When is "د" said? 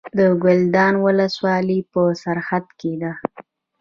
0.17-0.19